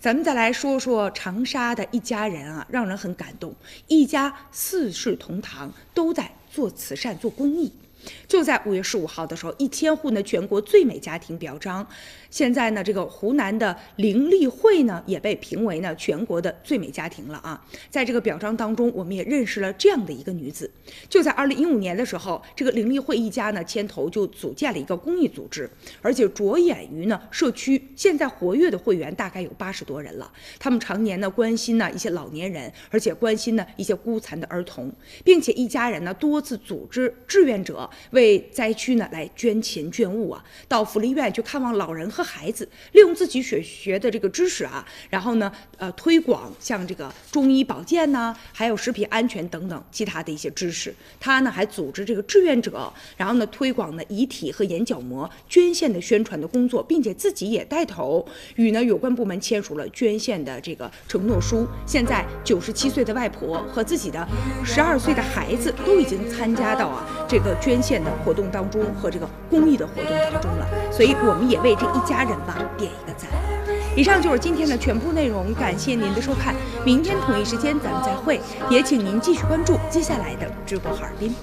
[0.00, 3.52] 咱们再来说说长沙的一家人啊，让人很感动，
[3.88, 7.72] 一家四世同堂，都在做慈善、做公益。
[8.26, 11.86] 就在五月十五号的时候，一千户呢全国最美家庭表彰。
[12.30, 17.64] 现在呢，这个湖南的林丽慧呢也被评为呢全国的最美家庭了啊。
[17.88, 20.70] 在这个表彰当中，我们也认识了这样的一个女子。
[21.08, 25.68] 就在二零一五年的时候，这个林丽慧一家呢牵头就组建了一个公益组织，
[26.02, 27.82] 而且着眼于呢社区。
[27.96, 30.30] 现在活跃的会员大概有八十多人了。
[30.58, 34.92] 他们常年呢关心呢一些老年人，而且关心呢一些孤残的儿童，
[35.24, 37.87] 并且一家人呢多次组织志愿者。
[38.10, 50.94] 为灾区呢来捐钱捐物啊，到福利院去看望老人和孩子，利用自己所学的这个知识啊，然后呢，呃，推广像这个中医保健呐，还有食品安全等等其他的一些知识。
[51.20, 61.66] 他呢还组织这个志愿者，然后呢推广呢遗体和眼角膜捐献的宣传的工作，并且自己也带头与呢有关部门签署了捐献的这个承诺书。
[61.86, 64.26] 现在九十七岁的外婆和自己的
[64.64, 67.98] 十二岁的孩子都已经参加到啊这个捐线。
[67.98, 73.28] 的活动当中和这个公益的活动当中了，所以我们也为这一家人吧点一个赞。
[73.96, 78.40] 以上就是今天的全部内容，感谢您的收看，明天同一时间咱们再会，
[78.70, 81.34] 也请您继续关注接下来的直播哈尔滨。